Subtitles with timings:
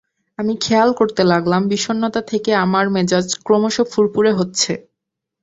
[0.39, 4.71] আমি খেয়াল করতে লাগলাম বিষণ্নতা থেকে আমার মেজাজ ক্রমশ ফুরফুরে হচ্ছে।